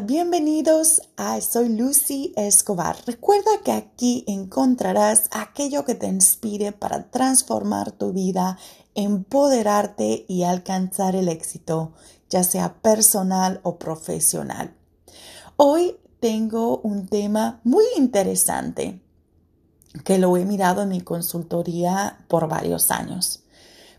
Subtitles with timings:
[0.00, 2.96] Bienvenidos a Soy Lucy Escobar.
[3.06, 8.58] Recuerda que aquí encontrarás aquello que te inspire para transformar tu vida,
[8.94, 11.92] empoderarte y alcanzar el éxito,
[12.30, 14.74] ya sea personal o profesional.
[15.56, 19.02] Hoy tengo un tema muy interesante
[20.04, 23.44] que lo he mirado en mi consultoría por varios años,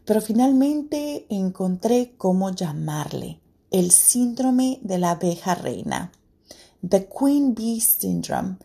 [0.06, 3.43] pero finalmente encontré cómo llamarle
[3.74, 6.12] el síndrome de la abeja reina,
[6.88, 8.58] The Queen Bee Syndrome.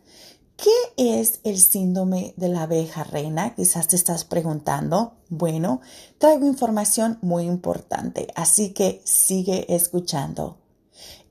[0.55, 3.55] ¿Qué es el síndrome de la abeja reina?
[3.55, 5.13] Quizás te estás preguntando.
[5.29, 5.81] Bueno,
[6.19, 10.57] traigo información muy importante, así que sigue escuchando.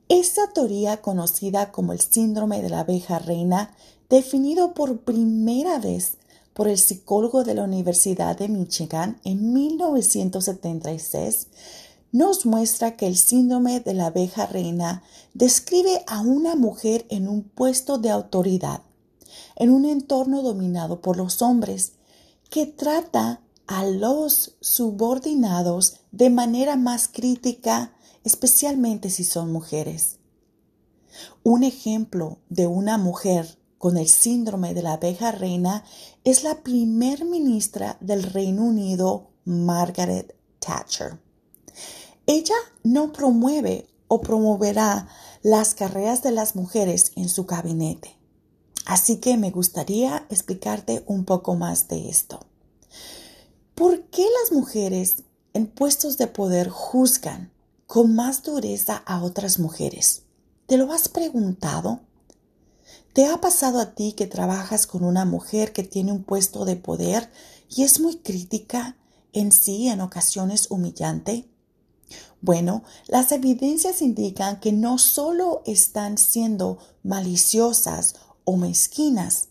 [0.08, 3.76] Esta teoría conocida como el síndrome de la abeja reina,
[4.10, 6.16] definido por primera vez
[6.52, 11.46] por el psicólogo de la Universidad de Michigan en 1976,
[12.12, 15.02] nos muestra que el síndrome de la abeja reina
[15.34, 18.82] describe a una mujer en un puesto de autoridad,
[19.56, 21.92] en un entorno dominado por los hombres,
[22.50, 27.92] que trata a los subordinados de manera más crítica,
[28.24, 30.16] especialmente si son mujeres.
[31.42, 35.84] Un ejemplo de una mujer con el síndrome de la abeja reina
[36.24, 41.27] es la primer ministra del Reino Unido, Margaret Thatcher.
[42.28, 45.08] Ella no promueve o promoverá
[45.42, 48.18] las carreras de las mujeres en su gabinete.
[48.84, 52.40] Así que me gustaría explicarte un poco más de esto.
[53.74, 55.22] ¿Por qué las mujeres
[55.54, 57.50] en puestos de poder juzgan
[57.86, 60.24] con más dureza a otras mujeres?
[60.66, 62.00] ¿Te lo has preguntado?
[63.14, 66.76] ¿Te ha pasado a ti que trabajas con una mujer que tiene un puesto de
[66.76, 67.30] poder
[67.74, 68.98] y es muy crítica
[69.32, 71.48] en sí, en ocasiones humillante?
[72.40, 79.48] Bueno, las evidencias indican que no solo están siendo maliciosas o mezquinas.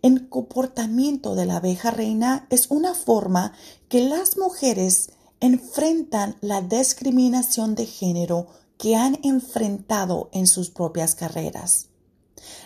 [0.00, 3.52] El comportamiento de la abeja reina es una forma
[3.88, 5.10] que las mujeres
[5.40, 8.48] enfrentan la discriminación de género
[8.78, 11.86] que han enfrentado en sus propias carreras.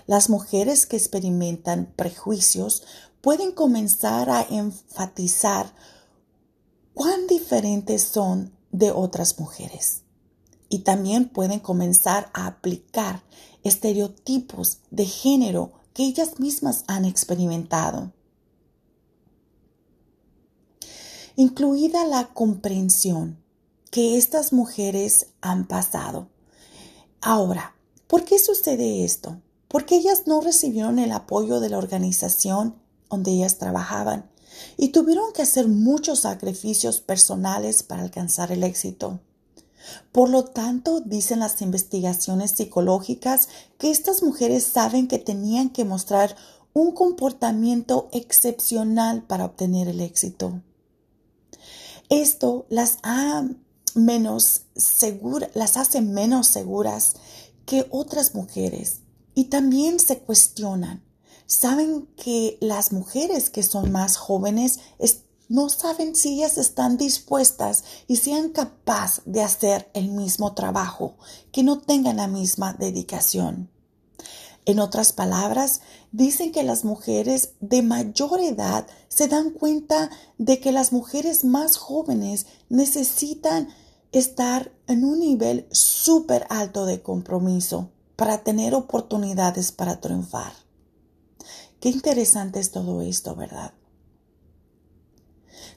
[0.07, 2.85] Las mujeres que experimentan prejuicios
[3.21, 5.75] pueden comenzar a enfatizar
[6.95, 10.03] cuán diferentes son de otras mujeres.
[10.69, 13.23] Y también pueden comenzar a aplicar
[13.63, 18.13] estereotipos de género que ellas mismas han experimentado.
[21.37, 23.39] Incluida la comprensión
[23.91, 26.29] que estas mujeres han pasado.
[27.21, 27.77] Ahora,
[28.07, 29.41] ¿por qué sucede esto?
[29.69, 32.77] Porque ellas no recibieron el apoyo de la organización
[33.11, 34.31] donde ellas trabajaban
[34.77, 39.21] y tuvieron que hacer muchos sacrificios personales para alcanzar el éxito.
[40.13, 46.37] Por lo tanto, dicen las investigaciones psicológicas que estas mujeres saben que tenían que mostrar
[46.73, 50.61] un comportamiento excepcional para obtener el éxito.
[52.11, 53.55] Esto las, hace
[56.03, 57.15] menos seguras
[57.65, 59.01] que otras mujeres
[59.35, 61.06] y también se cuestionan
[61.47, 64.81] saben que las mujeres que son más jóvenes
[65.49, 71.17] no saben si ellas están dispuestas y sean capaces de hacer el mismo trabajo,
[71.53, 73.71] que no tengan la misma dedicación.
[74.65, 75.81] En otras palabras,
[76.11, 81.77] dicen que las mujeres de mayor edad se dan cuenta de que las mujeres más
[81.77, 83.69] jóvenes necesitan
[84.11, 90.66] estar en un nivel súper alto de compromiso para tener oportunidades para triunfar.
[91.87, 93.73] Qué interesante es todo esto, ¿verdad?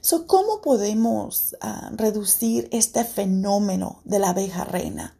[0.00, 5.16] So, ¿Cómo podemos ah, reducir este fenómeno de la abeja reina?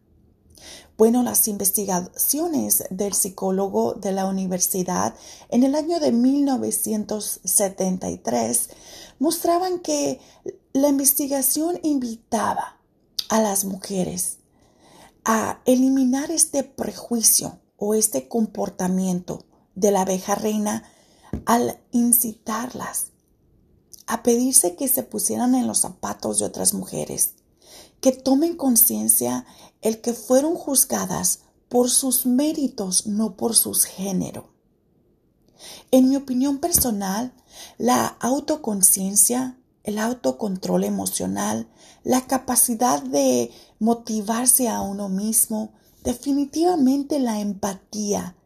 [0.99, 5.15] Bueno, las investigaciones del psicólogo de la universidad
[5.49, 8.71] en el año de 1973
[9.21, 10.19] mostraban que
[10.73, 12.81] la investigación invitaba
[13.29, 14.39] a las mujeres
[15.25, 19.45] a eliminar este prejuicio o este comportamiento
[19.75, 20.85] de la abeja reina
[21.47, 23.07] al incitarlas
[24.07, 27.35] a pedirse que se pusieran en los zapatos de otras mujeres,
[28.01, 29.47] que tomen conciencia
[29.83, 34.51] el que fueron juzgadas por sus méritos, no por su género.
[35.93, 37.33] En mi opinión personal,
[37.79, 41.69] la autoconciencia, el autocontrol emocional,
[42.03, 45.73] la capacidad de motivarse a uno mismo,
[46.03, 48.37] definitivamente la empatía,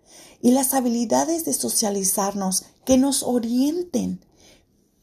[0.41, 4.25] y las habilidades de socializarnos que nos orienten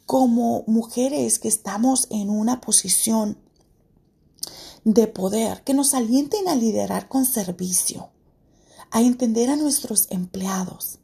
[0.06, 3.38] como mujeres que estamos en una posición
[4.84, 8.10] de poder, que nos alienten a liderar con servicio,
[8.90, 11.00] a entender a nuestros empleados,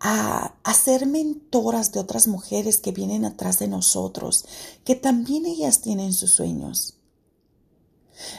[0.00, 4.44] a, ser mentoras de otras mujeres que vienen atrás de nosotros,
[4.84, 6.94] que también ellas tienen sus sueños.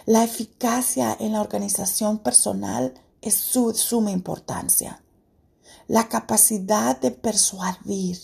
[0.05, 5.01] La eficacia en la organización personal es su suma importancia.
[5.87, 8.17] La capacidad de persuadir.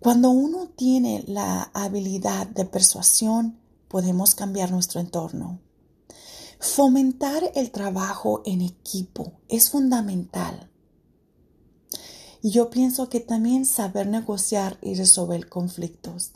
[0.00, 5.60] Cuando uno tiene la habilidad de persuasión, podemos cambiar nuestro entorno.
[6.58, 10.70] Fomentar el trabajo en equipo es fundamental.
[12.42, 16.32] Y yo pienso que también saber negociar y resolver conflictos.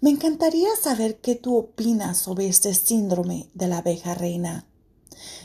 [0.00, 4.66] Me encantaría saber qué tú opinas sobre este síndrome de la abeja reina.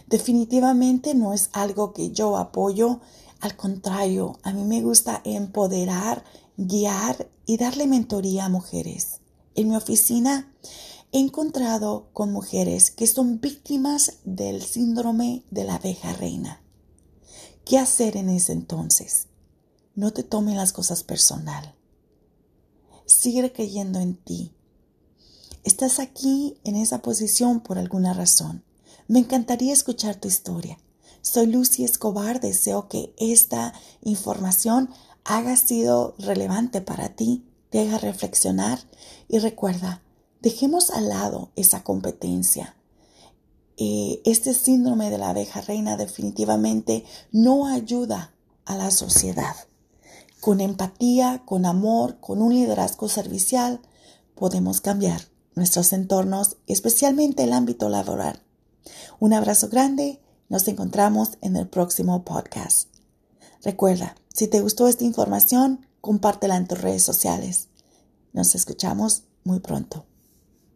[0.07, 3.01] Definitivamente no es algo que yo apoyo,
[3.41, 6.23] al contrario, a mí me gusta empoderar,
[6.57, 9.21] guiar y darle mentoría a mujeres.
[9.55, 10.53] En mi oficina
[11.11, 16.61] he encontrado con mujeres que son víctimas del síndrome de la abeja reina.
[17.65, 19.27] ¿Qué hacer en ese entonces?
[19.95, 21.75] No te tomen las cosas personal.
[23.07, 24.53] Sigue creyendo en ti.
[25.63, 28.63] Estás aquí en esa posición por alguna razón.
[29.07, 30.77] Me encantaría escuchar tu historia.
[31.21, 32.39] Soy Lucy Escobar.
[32.39, 34.89] Deseo que esta información
[35.23, 38.79] haya sido relevante para ti, te haga reflexionar
[39.27, 40.01] y recuerda,
[40.41, 42.75] Dejemos al lado esa competencia.
[43.77, 48.33] Eh, este síndrome de la abeja reina definitivamente no ayuda
[48.65, 49.55] a la sociedad.
[50.39, 53.81] Con empatía, con amor, con un liderazgo servicial,
[54.33, 55.21] podemos cambiar
[55.53, 58.41] nuestros entornos, especialmente el ámbito laboral.
[59.19, 60.19] Un abrazo grande,
[60.51, 62.89] nos encontramos en el próximo podcast.
[63.63, 67.69] Recuerda, si te gustó esta información, compártela en tus redes sociales.
[68.33, 70.10] Nos escuchamos muy pronto.